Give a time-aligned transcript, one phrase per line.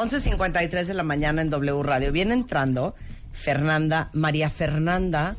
[0.00, 2.10] 11.53 de la mañana en W Radio.
[2.10, 2.94] Viene entrando
[3.32, 5.36] Fernanda, María Fernanda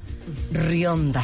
[0.52, 1.24] Rionda.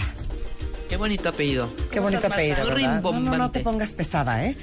[0.90, 1.70] Qué bonito apellido.
[1.92, 2.64] Qué bonito apellido.
[3.12, 4.58] No, no, te pongas pesada, ¿eh?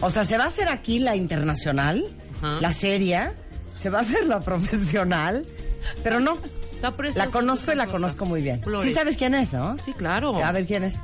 [0.00, 2.04] O sea, se va a hacer aquí la internacional,
[2.42, 2.60] Ajá.
[2.60, 3.34] la seria,
[3.74, 5.46] se va a hacer la profesional,
[6.02, 6.38] pero no.
[6.76, 8.62] Está La conozco y la conozco muy bien.
[8.62, 8.86] Flores.
[8.86, 9.78] Sí sabes quién es, ¿no?
[9.84, 10.44] Sí, claro.
[10.44, 11.02] A ver quién es.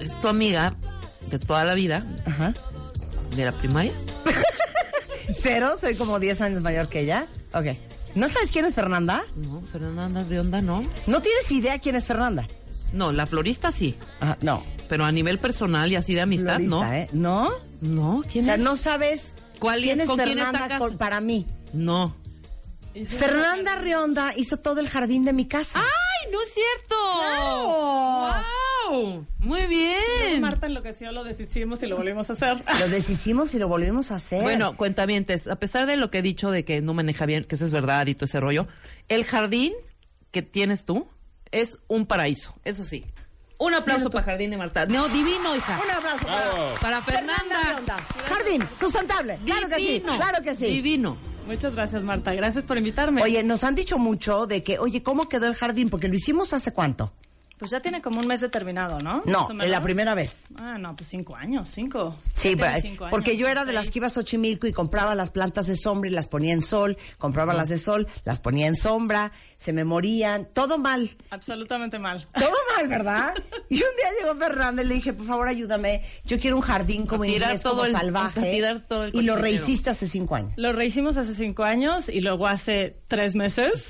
[0.00, 0.76] Es tu amiga
[1.30, 2.54] de toda la vida, Ajá.
[3.36, 3.92] de la primaria.
[5.36, 7.26] Cero, soy como 10 años mayor que ella.
[7.52, 7.66] Ok.
[8.14, 9.24] ¿No sabes quién es Fernanda?
[9.34, 10.84] No, Fernanda Rionda no.
[11.06, 12.46] ¿No tienes idea quién es Fernanda?
[12.92, 13.96] No, la florista sí.
[14.20, 14.62] Ajá, no.
[14.88, 16.92] Pero a nivel personal y así de amistad, Florista, no.
[16.92, 17.08] ¿eh?
[17.12, 17.50] ¿No?
[17.80, 18.60] No, O ¿quién sea, es?
[18.60, 20.04] no sabes ¿Cuál quién es?
[20.04, 21.46] es ¿Con quién está Fernanda con- para mí.
[21.72, 22.14] No.
[23.06, 25.80] Fernanda Rionda hizo todo el jardín de mi casa.
[25.80, 26.94] ¡Ay, no es cierto!
[27.18, 27.66] ¡Claro!
[27.66, 28.44] ¡Wow!
[29.38, 30.40] Muy bien.
[30.40, 32.62] Marta enloqueció, lo deshicimos y lo volvimos a hacer.
[32.80, 34.42] Lo deshicimos y lo volvimos a hacer.
[34.42, 37.54] Bueno, cuentavientes, a pesar de lo que he dicho de que no maneja bien, que
[37.56, 38.66] eso es verdad y todo ese rollo,
[39.08, 39.72] el jardín
[40.30, 41.06] que tienes tú
[41.50, 43.04] es un paraíso, eso sí.
[43.58, 44.84] Un aplauso para Jardín de Marta.
[44.86, 45.80] No, divino, hija.
[45.82, 47.56] un abrazo para, Para Fernanda.
[48.26, 49.38] Jardín, sustentable.
[49.46, 50.16] Claro que sí, Divino.
[50.16, 50.66] claro que sí.
[50.66, 51.16] Divino.
[51.46, 52.34] Muchas gracias, Marta.
[52.34, 53.22] Gracias por invitarme.
[53.22, 55.88] Oye, nos han dicho mucho de que, oye, ¿cómo quedó el jardín?
[55.88, 57.12] Porque lo hicimos hace cuánto.
[57.64, 59.22] Pues ya tiene como un mes determinado, ¿no?
[59.26, 60.44] No, en la primera vez.
[60.56, 62.16] Ah, no, pues cinco años, cinco.
[62.34, 65.14] Sí, pero- cinco porque años, yo era de las que iba a Xochimilco y compraba
[65.14, 68.66] las plantas de sombra y las ponía en sol, compraba las de sol, las ponía
[68.66, 71.10] en sombra, se me morían, todo mal.
[71.30, 72.26] Absolutamente mal.
[72.34, 73.34] Todo mal, ¿verdad?
[73.70, 76.04] Y un día llegó Fernanda y le dije, por favor, ayúdame.
[76.24, 78.62] Yo quiero un jardín como inglés, todo como el- salvaje.
[78.88, 80.52] todo el y lo rehiciste hace cinco años.
[80.56, 83.84] Lo rehicimos hace cinco años y luego hace tres meses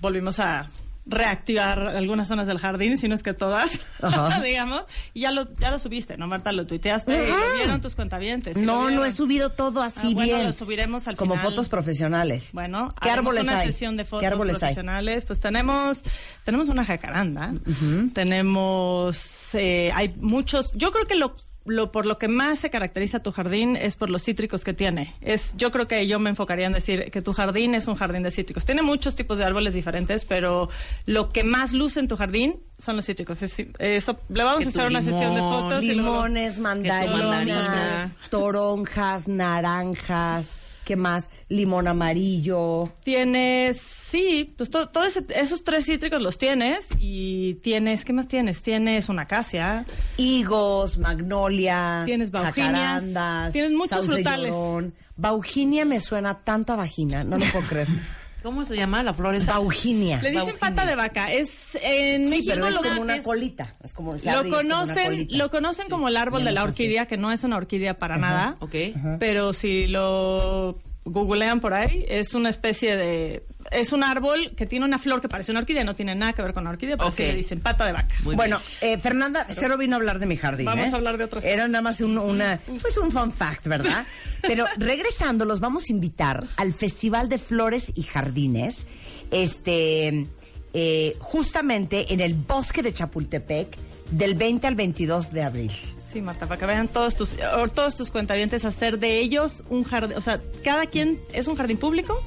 [0.00, 0.68] volvimos a
[1.04, 3.70] reactivar algunas zonas del jardín, si no es que todas,
[4.44, 4.82] digamos.
[5.14, 6.52] Y ya lo, ya lo subiste, ¿no, Marta?
[6.52, 8.56] Lo tuiteaste y lo vieron tus cuentavientes.
[8.56, 10.46] No, no he subido todo así Ah, bueno, bien.
[10.46, 11.50] lo subiremos al Como final.
[11.50, 12.50] fotos profesionales.
[12.52, 13.68] Bueno, ¿qué árboles una hay?
[13.68, 14.60] sesión de fotos ¿Qué árboles hay?
[14.60, 15.24] profesionales.
[15.24, 16.02] Pues tenemos,
[16.44, 17.52] tenemos una jacaranda,
[18.12, 20.72] tenemos, eh, hay muchos.
[20.74, 21.34] Yo creo que lo,
[21.64, 25.14] lo por lo que más se caracteriza tu jardín es por los cítricos que tiene.
[25.20, 28.22] Es, yo creo que yo me enfocaría en decir que tu jardín es un jardín
[28.24, 28.64] de cítricos.
[28.64, 30.68] Tiene muchos tipos de árboles diferentes, pero
[31.06, 33.42] lo que más luce en tu jardín son los cítricos.
[33.42, 35.84] Es- eso, le vamos Que a hacer una sesión de fotos.
[35.84, 38.12] y luego- Limones, mandarinas, mandarina.
[38.30, 41.30] toronjas, naranjas, ¿qué más?
[41.48, 42.92] Limón amarillo.
[43.04, 48.28] Tienes, sí, pues to- todo ese- esos tres cítricos los tienes y tienes, ¿qué más
[48.28, 48.62] tienes?
[48.62, 49.84] Tienes una acacia,
[50.16, 54.50] higos, magnolia, Tienes jacarandas, tienes muchos frutales.
[54.50, 54.94] llorón.
[55.16, 57.88] Bauhinia me suena tanto a vagina, no lo puedo creer.
[58.42, 59.52] ¿Cómo se llama la flor esa?
[59.52, 60.20] Bauhinia.
[60.22, 61.32] le dicen pata de vaca.
[61.32, 63.74] Es en Sí, México pero es lo, como una es- colita.
[63.82, 65.36] Es como se lo abre y es como una conocen, colita.
[65.36, 66.68] lo conocen como el árbol de la es así.
[66.70, 68.56] orquídea, que no es una orquídea para nada.
[68.60, 68.74] Ok.
[69.18, 74.84] Pero si lo googlean por ahí, es una especie de es un árbol que tiene
[74.84, 77.10] una flor que parece una orquídea, no tiene nada que ver con la orquídea, pero
[77.10, 77.28] sí Ok.
[77.28, 78.14] le dicen pata de vaca.
[78.22, 80.66] Muy bueno, eh, Fernanda, cero vino a hablar de mi jardín.
[80.66, 80.90] Vamos ¿eh?
[80.92, 81.70] a hablar de otras Era cosas.
[81.70, 84.06] nada más un, una, pues un fun fact, ¿verdad?
[84.42, 88.86] Pero regresando, los vamos a invitar al Festival de Flores y Jardines,
[89.30, 90.26] este,
[90.74, 93.76] eh, justamente en el bosque de Chapultepec,
[94.10, 95.72] del 20 al 22 de abril.
[96.12, 97.34] Sí, Marta, para que vean todos tus,
[97.74, 101.78] todos tus cuentavientes hacer de ellos un jardín, o sea, cada quien es un jardín
[101.78, 102.22] público.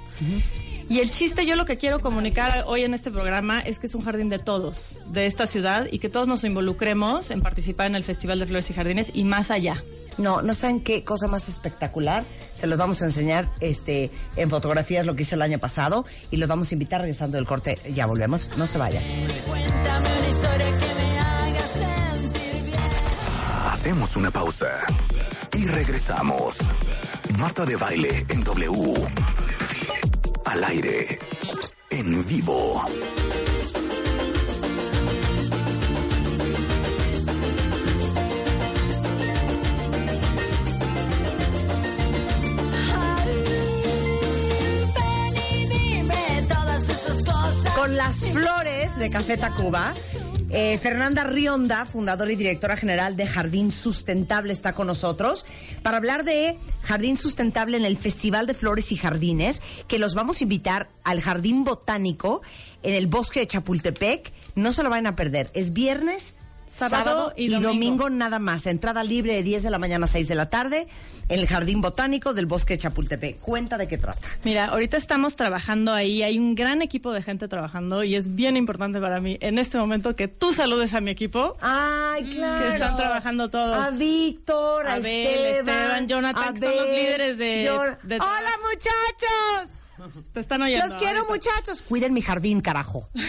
[0.88, 3.96] Y el chiste, yo lo que quiero comunicar hoy en este programa es que es
[3.96, 7.96] un jardín de todos, de esta ciudad, y que todos nos involucremos en participar en
[7.96, 9.84] el Festival de Flores y Jardines y más allá.
[10.18, 12.24] No, no saben qué cosa más espectacular.
[12.56, 16.38] Se los vamos a enseñar este, en fotografías lo que hizo el año pasado y
[16.38, 17.80] los vamos a invitar regresando del corte.
[17.92, 19.04] Ya volvemos, no se vayan.
[23.71, 24.86] Hacemos una pausa
[25.51, 26.57] y regresamos.
[27.38, 28.94] Marta de baile en W.
[30.56, 31.19] Al aire.
[31.90, 32.81] En vivo.
[47.75, 49.94] Con las flores de Café Tacuba,
[50.57, 55.46] Eh, Fernanda Rionda, fundadora y directora general de Jardín Sustentable, está con nosotros
[55.84, 60.40] para hablar de Jardín Sustentable en el Festival de Flores y Jardines, que los vamos
[60.40, 62.42] a invitar al Jardín Botánico
[62.84, 64.31] en el Bosque de Chapultepec.
[64.56, 65.52] No se lo van a perder.
[65.54, 66.36] Es viernes,
[66.75, 68.10] sábado, y, domingo.
[68.10, 68.66] nada más.
[68.68, 70.88] Entrada libre de 10 de la mañana a 6 de la tarde
[71.30, 73.39] en el Jardín Botánico del Bosque de Chapultepec.
[73.39, 74.19] Cuenta de qué trata.
[74.44, 78.57] Mira, ahorita estamos trabajando ahí, hay un gran equipo de gente trabajando y es bien
[78.57, 81.54] importante para mí en este momento que tú saludes a mi equipo.
[81.62, 82.66] Ay, claro.
[82.68, 83.78] Que están trabajando todos.
[83.78, 87.45] A Víctor, a, Abel, Esteban, Esteban, Jonathan, que son los líderes de-
[88.04, 89.71] de- ¡Hola, muchachos!
[90.33, 90.86] Te están oyendo.
[90.88, 91.81] Los quiero, muchachos.
[91.81, 93.10] Cuiden mi jardín, carajo.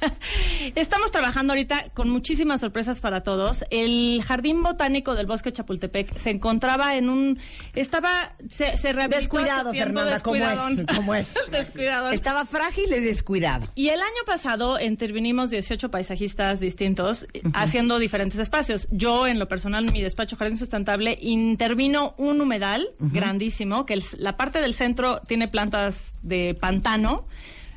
[0.74, 3.64] Estamos trabajando ahorita con muchísimas sorpresas para todos.
[3.70, 7.38] El Jardín Botánico del Bosque Chapultepec se encontraba en un...
[7.74, 8.32] Estaba...
[8.48, 10.82] Se, se Descuidado, Fernanda, ¿cómo es?
[10.96, 11.34] ¿Cómo es?
[11.50, 12.12] Descuidadón.
[12.14, 13.66] Estaba frágil y descuidado.
[13.74, 18.88] Y el año pasado intervinimos 18 paisajistas distintos haciendo diferentes espacios.
[18.90, 24.04] Yo, en lo personal, en mi despacho Jardín Sustentable, intervino un humedal grandísimo, que el-
[24.18, 27.26] la parte del centro tiene plantas de pantano.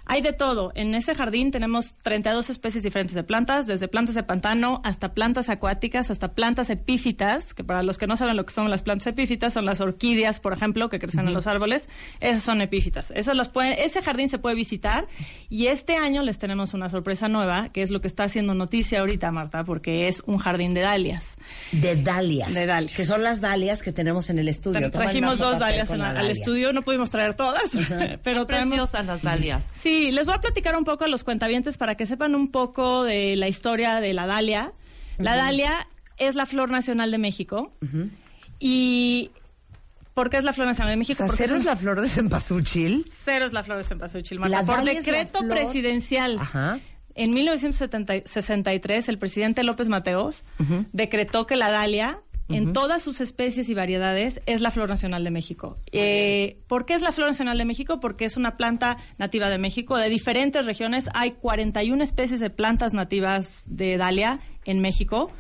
[0.06, 0.72] Hay de todo.
[0.76, 5.48] En ese jardín tenemos 32 especies diferentes de plantas, desde plantas de pantano hasta plantas
[5.50, 9.08] acuáticas, hasta plantas epífitas, que para los que no saben lo que son las plantas
[9.08, 11.88] epífitas, son las orquídeas, por ejemplo, que crecen en los árboles.
[12.20, 13.12] Esas son epífitas.
[13.16, 15.08] Esas las pueden, ese jardín se puede visitar
[15.50, 19.00] y este año les tenemos una sorpresa nueva, que es lo que está haciendo noticia
[19.00, 21.36] ahorita, Marta, porque es un jardín de dalias.
[21.72, 22.54] De dalias.
[22.54, 22.96] De dalias.
[22.96, 24.82] Que son las dalias que tenemos en el estudio.
[24.88, 27.72] Tra- Trajimos dos dalias la la- al estudio, no pudimos traer todas,
[28.24, 29.64] pero Preciosas las dalias.
[29.82, 33.04] Sí, les voy a platicar un poco a los cuentavientes para que sepan un poco
[33.04, 34.74] de la historia de la dalia.
[35.18, 35.88] La dalia
[36.18, 37.72] es la flor nacional de México.
[38.60, 39.32] Y
[40.14, 41.18] ¿por qué es la flor nacional de O México?
[41.18, 43.06] sea, Porque cero es un- la flor de cempasúchil.
[43.24, 44.66] cero es la flor de cempasúchil, La Marta.
[44.66, 46.38] Por la decreto flor- presidencial.
[46.40, 46.80] Ajá.
[47.16, 50.44] En 1963, el presidente López Mateos
[50.92, 52.20] decretó que la dalia,
[52.50, 55.78] en todas sus especies y variedades, es la flor nacional de México.
[55.92, 58.00] Eh, ¿Por qué es la flor nacional de México?
[58.00, 59.98] Porque es una planta nativa de México.
[59.98, 65.32] De diferentes regiones hay 41 especies de plantas nativas de dalia en México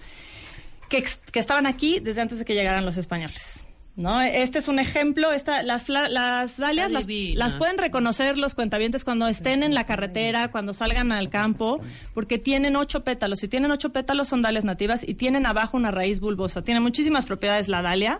[0.89, 3.62] que, estaban aquí desde antes de que llegaran los españoles.
[3.95, 4.21] ¿No?
[4.21, 5.31] Este es un ejemplo.
[5.31, 7.05] Esta, las, fla- las dalias las,
[7.35, 11.79] las pueden reconocer los cuentavientes cuando estén en la carretera, cuando salgan al campo,
[12.15, 13.39] porque tienen ocho pétalos.
[13.39, 16.63] Si tienen ocho pétalos son dalias nativas y tienen abajo una raíz bulbosa.
[16.63, 18.19] Tiene muchísimas propiedades la dalia.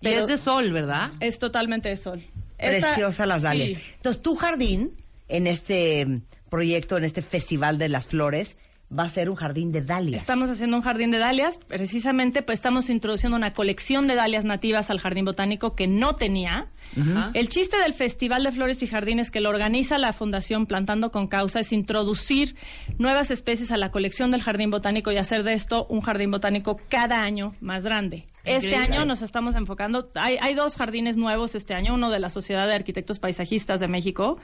[0.00, 1.12] Y es de sol, ¿verdad?
[1.20, 2.24] es totalmente de sol.
[2.58, 3.78] Esta- Preciosa las dalias.
[3.78, 3.84] sí.
[3.96, 4.90] Entonces, tu jardín,
[5.28, 6.20] en este
[6.50, 8.58] proyecto, en este Festival de las Flores,
[8.90, 10.22] va a ser un jardín de dalias.
[10.22, 14.90] Estamos haciendo un jardín de dalias, precisamente pues estamos introduciendo una colección de dalias nativas
[14.90, 16.68] al jardín botánico que no tenía.
[16.96, 17.30] Ajá.
[17.34, 21.26] El chiste del Festival de Flores y Jardines que lo organiza la Fundación Plantando con
[21.26, 22.54] Causa es introducir
[22.98, 26.80] nuevas especies a la colección del jardín botánico y hacer de esto un jardín botánico
[26.88, 28.26] cada año más grande.
[28.46, 28.96] Este Increíble.
[28.96, 32.66] año nos estamos enfocando, hay, hay dos jardines nuevos este año, uno de la Sociedad
[32.66, 34.38] de Arquitectos Paisajistas de México,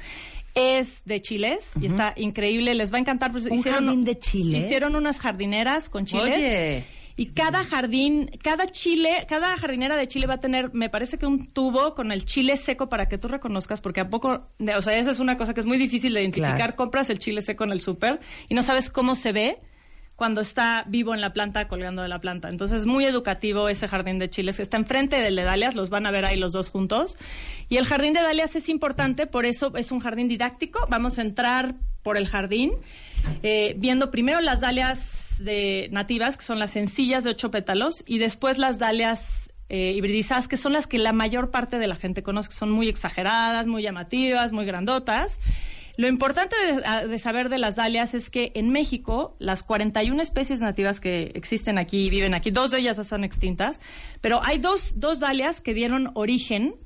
[0.55, 3.31] es de chiles y está increíble, les va a encantar.
[3.31, 4.65] Pues, ¿Un jardín de chiles?
[4.65, 6.37] Hicieron unas jardineras con chiles.
[6.37, 6.85] Oye.
[7.15, 11.27] Y cada jardín, cada chile, cada jardinera de chile va a tener, me parece que
[11.27, 14.97] un tubo con el chile seco para que tú reconozcas, porque a poco, o sea,
[14.97, 16.57] esa es una cosa que es muy difícil de identificar.
[16.57, 16.77] Claro.
[16.77, 19.59] Compras el chile seco en el súper y no sabes cómo se ve
[20.17, 22.49] cuando está vivo en la planta, colgando de la planta.
[22.49, 25.91] Entonces es muy educativo ese jardín de chiles que está enfrente del de dalias, los
[25.91, 27.17] van a ver ahí los dos juntos.
[27.69, 30.87] Y el jardín de dalias es importante, por eso es un jardín didáctico.
[30.89, 32.73] Vamos a entrar por el jardín,
[33.43, 38.19] eh, viendo primero las dalias de nativas, que son las sencillas de ocho pétalos, y
[38.19, 42.23] después las dalias eh, hibridizadas, que son las que la mayor parte de la gente
[42.23, 45.39] conoce, que son muy exageradas, muy llamativas, muy grandotas.
[45.97, 50.61] Lo importante de, de saber de las dalias es que en México, las 41 especies
[50.61, 53.81] nativas que existen aquí y viven aquí, dos de ellas están extintas,
[54.21, 56.77] pero hay dos, dos dalias que dieron origen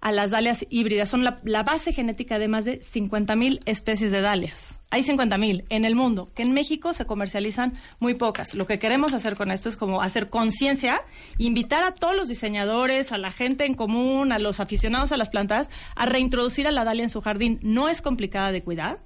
[0.00, 1.08] a las dalias híbridas.
[1.08, 4.78] Son la, la base genética de más de 50.000 especies de dalias.
[4.90, 8.54] Hay 50.000 en el mundo, que en México se comercializan muy pocas.
[8.54, 11.02] Lo que queremos hacer con esto es como hacer conciencia,
[11.38, 15.28] invitar a todos los diseñadores, a la gente en común, a los aficionados a las
[15.28, 17.58] plantas, a reintroducir a la dalia en su jardín.
[17.62, 19.00] No es complicada de cuidar.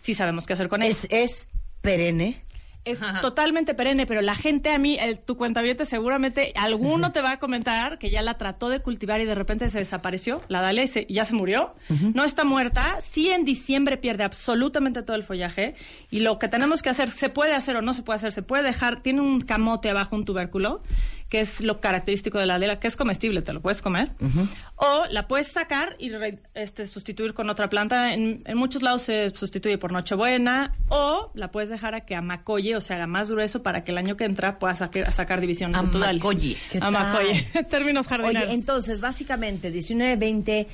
[0.00, 0.92] Sí sabemos qué hacer con ella.
[0.92, 1.48] Es, es
[1.80, 2.40] perenne.
[2.84, 7.32] Es totalmente perenne, pero la gente a mí, el, tu cuentaviente seguramente alguno te va
[7.32, 10.84] a comentar que ya la trató de cultivar y de repente se desapareció, la dalia
[10.84, 11.74] y se- ya se murió.
[12.14, 15.74] No está muerta, sí en diciembre pierde absolutamente todo el follaje
[16.10, 18.42] y lo que tenemos que hacer, se puede hacer o no se puede hacer, se
[18.42, 20.82] puede dejar, tiene un camote abajo, un tubérculo,
[21.30, 24.10] que es lo característico de la dalia, que es comestible, te lo puedes comer.
[24.76, 28.12] O la puedes sacar y re- este, sustituir con otra planta.
[28.12, 30.74] En, en muchos lados se sustituye por Nochebuena.
[30.88, 33.98] O la puedes dejar a que amacolle, o sea, haga más grueso para que el
[33.98, 36.10] año que entra puedas sacar, sacar divisiones dalia.
[36.20, 36.56] Amacolle.
[36.80, 37.48] Amacolle.
[37.70, 38.42] Términos jardineros.
[38.44, 40.66] Oye, entonces, básicamente, 19, 20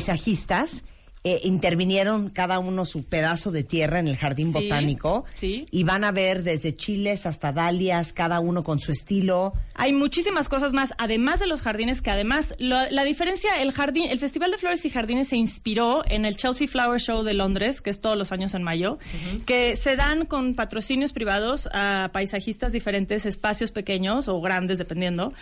[0.00, 0.84] paisajistas
[1.22, 5.24] eh, intervinieron cada uno su pedazo de tierra en el jardín Sí, botánico.
[5.38, 5.66] sí.
[5.70, 9.52] Y van a ver desde chiles hasta dalias, cada uno con su estilo.
[9.74, 14.06] Hay muchísimas cosas más, además de los jardines, que además lo- la diferencia, el jardín,
[14.08, 17.82] el Festival de Flores y Jardines se inspiró en el Chelsea Flower Show de Londres,
[17.82, 18.98] que es todos los años en mayo,
[19.44, 25.34] que se dan con patrocinios privados a paisajistas diferentes, espacios pequeños o grandes, dependiendo,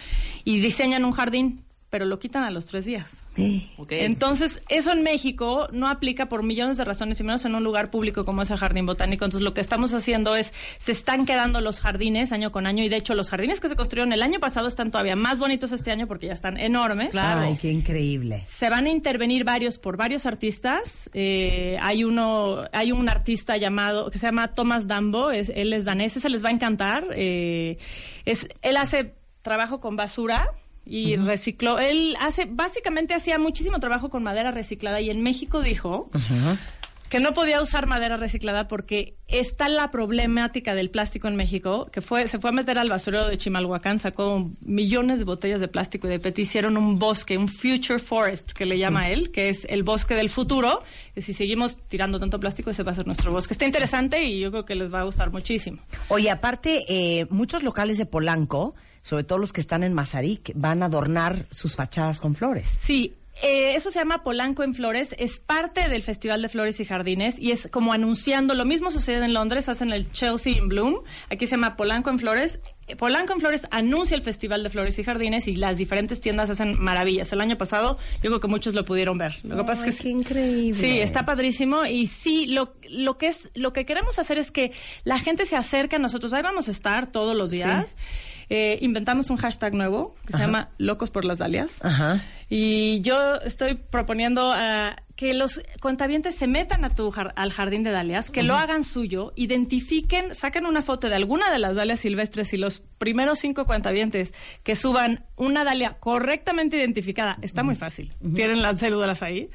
[0.44, 3.26] y diseñan un jardín, pero lo quitan a los tres días.
[3.90, 7.90] Entonces, eso en México no aplica por millones de razones, y menos en un lugar
[7.90, 9.24] público como es el Jardín Botánico.
[9.24, 12.88] Entonces, lo que estamos haciendo es, se están quedando los jardines año con año, y
[12.88, 15.90] de hecho, los jardines que se construyeron el año pasado están todavía más bonitos este
[15.90, 17.10] año porque ya están enormes.
[17.10, 17.40] Claro.
[17.40, 18.44] Ay, qué increíble.
[18.48, 21.08] Se van a intervenir varios por varios artistas.
[21.14, 25.30] Eh, hay uno, hay un artista llamado que se llama Thomas Dambo.
[25.30, 26.16] Es, él es danés.
[26.16, 27.06] Ese les va a encantar.
[27.14, 27.78] Eh,
[28.24, 30.52] es, él hace trabajo con basura
[30.88, 31.78] y recicló.
[31.78, 36.10] Él hace, básicamente hacía muchísimo trabajo con madera reciclada y en México dijo
[37.08, 42.00] que no podía usar madera reciclada porque está la problemática del plástico en México, que
[42.00, 46.06] fue se fue a meter al basurero de Chimalhuacán, sacó millones de botellas de plástico
[46.06, 49.66] y de PET, hicieron un bosque, un future forest, que le llama él, que es
[49.70, 50.82] el bosque del futuro,
[51.14, 53.54] y si seguimos tirando tanto plástico, ese va a ser nuestro bosque.
[53.54, 55.78] Está interesante y yo creo que les va a gustar muchísimo.
[56.08, 60.82] Oye, aparte, eh, muchos locales de Polanco, sobre todo los que están en Mazarik, van
[60.82, 62.78] a adornar sus fachadas con flores.
[62.82, 66.84] Sí, eh, eso se llama Polanco en Flores, es parte del Festival de Flores y
[66.84, 70.96] Jardines y es como anunciando, lo mismo sucede en Londres, hacen el Chelsea in Bloom,
[71.30, 72.58] aquí se llama Polanco en Flores.
[72.88, 76.50] Eh, Polanco en Flores anuncia el Festival de Flores y Jardines y las diferentes tiendas
[76.50, 77.32] hacen maravillas.
[77.32, 79.34] El año pasado yo creo que muchos lo pudieron ver.
[79.44, 80.80] Lo que pasa es que qué increíble.
[80.80, 84.72] Sí, está padrísimo y sí, lo, lo que es lo que queremos hacer es que
[85.04, 86.32] la gente se acerque a nosotros.
[86.32, 87.94] Ahí vamos a estar todos los días.
[88.50, 91.84] Eh, inventamos un hashtag nuevo que se llama Locos por las Dalias.
[91.84, 92.20] Ajá.
[92.50, 97.82] Y yo estoy proponiendo ah, que los cuentavientes se metan a tu jar- al jardín
[97.82, 102.00] de dalias, que lo hagan suyo, identifiquen, saquen una foto de alguna de las dalias
[102.00, 107.36] silvestres y los primeros cinco cuentavientes que suban una dalia correctamente identificada.
[107.42, 108.14] Está muy fácil.
[108.34, 109.50] Tienen las células ahí.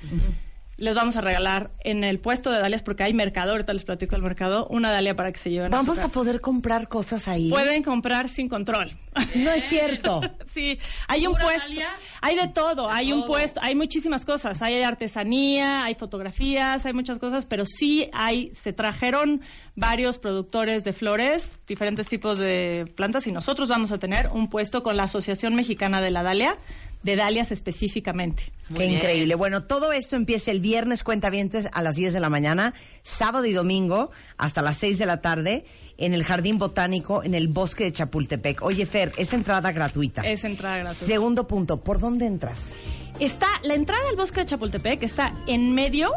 [0.76, 4.16] Les vamos a regalar en el puesto de dalias, porque hay mercado, ahorita les platico
[4.16, 6.14] el mercado, una dalia para que se lleven a su Vamos a casa.
[6.14, 7.50] poder comprar cosas ahí.
[7.52, 8.92] Pueden comprar sin control.
[9.36, 10.22] No es cierto.
[10.54, 10.78] Sí,
[11.08, 11.90] hay un ¿Pura puesto, Dalia?
[12.22, 17.18] hay de todo, hay un puesto, hay muchísimas cosas, hay artesanía, hay fotografías, hay muchas
[17.18, 19.42] cosas, pero sí hay, se trajeron
[19.76, 24.84] varios productores de flores, diferentes tipos de plantas y nosotros vamos a tener un puesto
[24.84, 26.56] con la Asociación Mexicana de la Dalia,
[27.04, 28.44] de dalias específicamente.
[28.70, 28.92] Qué bien.
[28.94, 29.36] increíble.
[29.36, 33.52] Bueno, todo esto empieza el viernes, cuentavientes, a las 10 de la mañana, sábado y
[33.54, 35.66] domingo, hasta las 6 de la tarde,
[35.98, 38.62] en el Jardín Botánico, en el Bosque de Chapultepec.
[38.64, 40.22] Oye, Fer, es entrada gratuita.
[40.22, 41.06] Es entrada gratuita.
[41.06, 42.74] Segundo punto, ¿por dónde entras?
[43.20, 46.12] Está, la entrada al bosque de Chapultepec está en medio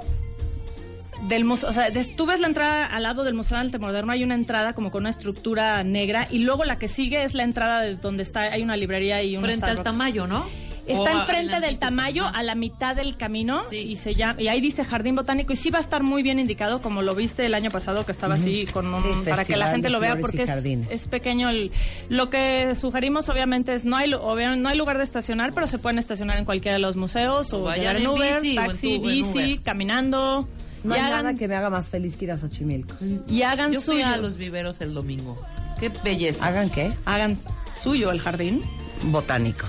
[1.28, 3.78] del museo, o sea, des- tú ves la entrada al lado del Museo del Arte
[3.78, 7.34] Moderno, hay una entrada como con una estructura negra y luego la que sigue es
[7.34, 10.46] la entrada de donde está, hay una librería y un Frente al tamaño, ¿no?
[10.86, 13.76] Está O a- enfrente del Tamayo, a la mitad del camino, Sí.
[13.78, 16.38] y se llama, y ahí dice Jardín Botánico, y sí va a estar muy bien
[16.38, 19.56] indicado, como lo viste el año pasado, que estaba así, con un, Sí, para que
[19.56, 21.48] la gente lo vea, porque es, es pequeño.
[21.50, 21.72] El,
[22.08, 25.66] lo que sugerimos, obviamente, es no hay, lu- obvia- no hay lugar de estacionar, pero
[25.66, 28.60] se pueden estacionar en cualquiera de los museos, o Vayan llegar en Uber, bici o
[28.60, 29.62] en taxi, en bici, Uber.
[29.64, 30.48] caminando,
[30.84, 32.94] No y, hay hagan, nada que me haga más feliz que ir a Xochimilco.
[33.28, 34.06] y hagan Yo fui suyo.
[34.06, 35.36] a los viveros el domingo.
[35.80, 36.46] Qué belleza.
[36.46, 36.92] ¿Hagan qué?
[37.04, 37.36] Hagan
[37.76, 38.62] suyo el jardín.
[39.02, 39.66] Botánico.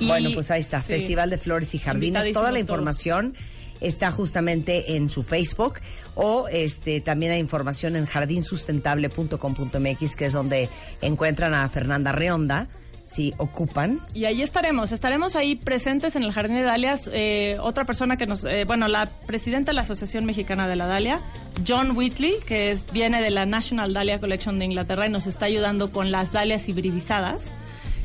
[0.00, 0.88] Y- bueno, pues ahí está, sí.
[0.88, 2.32] Festival de Flores y Jardines.
[2.32, 3.34] Toda la información
[3.80, 5.74] está justamente en su Facebook
[6.14, 10.68] o este también hay información en jardinsustentable.com.mx, que es donde
[11.02, 12.68] encuentran a Fernanda Reonda,
[13.04, 14.00] si ocupan.
[14.14, 17.08] Y ahí estaremos, estaremos ahí presentes en el Jardín de Dalias.
[17.12, 20.86] eh, otra persona que nos, eh, bueno, la presidenta de la Asociación Mexicana de la
[20.86, 21.20] Dalia,
[21.66, 25.46] John Whitley, que es, viene de la National Dahlia Collection de Inglaterra y nos está
[25.46, 27.42] ayudando con las dalias hibridizadas,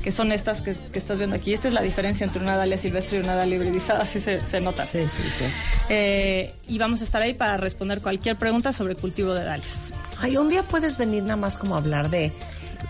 [0.04, 1.54] que son estas que, que estás viendo aquí.
[1.54, 4.62] Esta es la diferencia entre una dalia silvestre y una dalia hibridizada, así se, se
[4.62, 4.86] nota.
[4.86, 5.46] Sí, sí, sí.
[5.90, 9.76] Eh, y vamos a estar ahí para responder cualquier pregunta sobre cultivo de dalias.
[10.20, 12.32] Ay, un día puedes venir nada más como a hablar de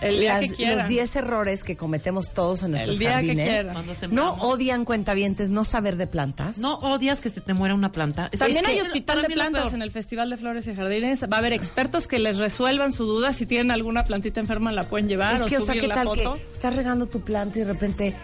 [0.00, 3.66] El día las- los 10 errores que cometemos todos en nuestros día jardines.
[4.10, 6.58] ¿No odian cuentavientes no saber de plantas?
[6.58, 8.28] No odias que se te muera una planta.
[8.32, 11.22] Es También hay hospital de plantas en el Festival de Flores y Jardines.
[11.24, 13.32] Va a haber expertos que les resuelvan su duda.
[13.32, 15.94] Si tienen alguna plantita enferma, la pueden llevar Es o que, o sea, ¿qué la
[15.94, 16.34] tal foto.
[16.34, 18.14] que estás regando tu planta y de repente,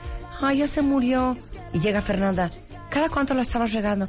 [0.40, 1.36] ay, ya se murió?
[1.72, 2.50] Y llega Fernanda,
[2.90, 4.08] ¿cada cuánto la estabas regando?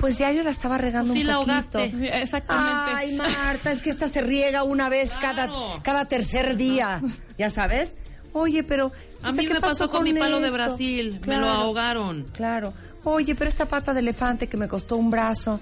[0.00, 1.52] Pues diario la estaba regando Pues sí, un la poquito.
[1.78, 2.22] ahogaste.
[2.22, 2.90] Exactamente.
[2.96, 5.80] Ay, Marta, es que esta se riega una vez cada, Claro.
[5.82, 7.02] cada tercer día,
[7.38, 7.94] ¿ya sabes?
[8.32, 8.92] Oye, pero...
[9.22, 10.50] A ¿este mí qué me pasó con mi palo de?
[10.50, 11.20] Brasil.
[11.26, 12.24] Me lo ahogaron.
[12.32, 12.72] Claro.
[13.04, 15.60] Oye, pero esta pata de elefante que me costó un brazo,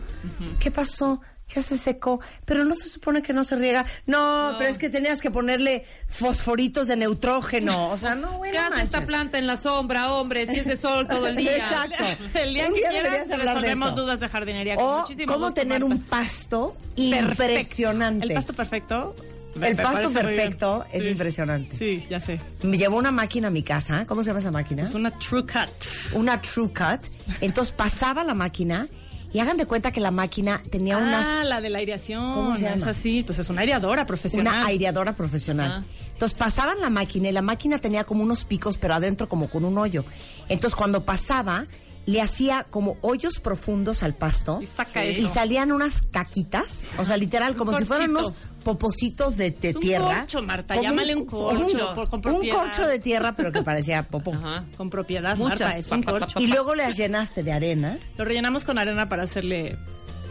[0.61, 1.21] ¿qué pasó?
[1.54, 3.86] Ya se secó, pero no se supone que no se riega.
[4.06, 7.88] No, pero es que tenías que ponerle fosforitos de neutrógeno.
[7.88, 10.46] O sea, no, bueno, ¿Qué hace esta planta en la sombra, hombre?
[10.46, 11.56] Si es de sol todo el día.
[11.56, 12.04] Exacto.
[12.38, 14.00] El día que día hablar de resolvemos eso.
[14.02, 14.74] dudas de jardinería.
[14.76, 15.94] con O cómo tener Marta.
[15.94, 17.44] un pasto Perfecto.
[17.44, 18.26] impresionante.
[18.26, 19.16] El pasto perfecto.
[19.54, 21.10] me- El me pasto perfecto es Sí.
[21.10, 21.76] impresionante.
[21.78, 22.38] Sí, ya sé.
[22.62, 24.04] Me llevó una máquina a mi casa.
[24.06, 24.82] ¿Cómo se llama esa máquina?
[24.82, 25.70] Es una true cut.
[26.12, 27.06] Una True Cut.
[27.40, 28.86] Entonces pasaba la máquina
[29.32, 32.35] y hagan de cuenta que la máquina tenía ah, unas la de la aireación.
[32.35, 34.54] ¿Cómo se Es así, pues es una aireadora profesional.
[34.54, 35.70] una aireadora profesional.
[35.76, 35.82] Ah.
[36.12, 39.64] Entonces pasaban la máquina y la máquina tenía como unos picos, pero adentro como con
[39.64, 40.04] un hoyo.
[40.49, 41.66] Entonces cuando pasaba,
[42.06, 45.28] le hacía como hoyos profundos al pasto Y saca y eso.
[45.28, 48.32] salían unas caquitas, o sea, literal, como si fueran unos
[48.72, 50.18] popositos de, de Es un tierra.
[50.20, 54.02] corcho, Marta, Como llámale un corcho, por- con un corcho de tierra, pero que parecía
[54.02, 54.34] popó.
[54.34, 54.64] Ajá.
[54.76, 55.60] Con propiedad, Muchas.
[55.60, 56.38] Marta, es un corcho.
[56.38, 59.76] Y luego las llenaste de arena Lo rellenamos con arena para hacerle...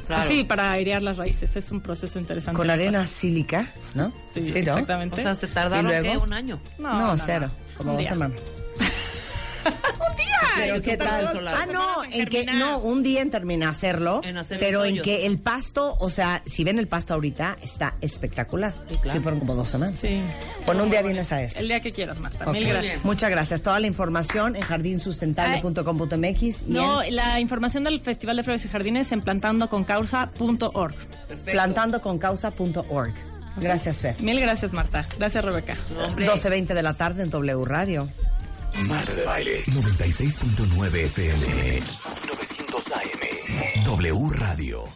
[0.05, 0.23] Claro.
[0.23, 1.55] Así, para airear las raíces.
[1.55, 2.55] Es un proceso interesante.
[2.55, 4.13] con arena sílica, ¿no?
[4.33, 4.55] Sí, ¿no?
[4.57, 5.19] exactamente.
[5.19, 6.03] O sea, se ¿Y tardaron luego?
[6.11, 6.17] ¿qué?
[6.17, 6.59] un año.
[6.77, 7.49] No, cero.
[7.75, 8.09] Como Un dos día.
[8.11, 8.39] semanas.
[10.57, 11.47] Pero qué tal?
[11.47, 14.85] Ah, no, Semanas en en que no, un día en terminar hacerlo, En hacer pero
[14.85, 18.73] en que el pasto, o sea, si ven el pasto ahorita, está espectacular.
[18.89, 19.21] Sí, claro.
[19.21, 19.95] fueron como dos semanas.
[19.99, 20.21] Sí.
[20.65, 21.59] Bueno, un día vienes a eso.
[21.59, 22.51] El día que quieras, Marta.
[22.51, 23.03] Mil gracias.
[23.05, 23.61] Muchas gracias.
[23.61, 29.11] Toda la información en jardinsustentable.com.mx No, en la información del Festival de Flores y Jardines
[29.11, 30.95] en plantandoconcausa.org.
[31.45, 33.13] plantandoconcausa.org.
[33.57, 34.21] Gracias, Fer.
[34.21, 35.05] Mil gracias, Marta.
[35.17, 35.75] Gracias, Rebeca.
[36.15, 38.07] 12.20 de la tarde en W Radio.
[38.85, 39.63] Marta de Baile.
[39.65, 41.39] 96.9 FM
[42.27, 44.87] 900 AM W Radio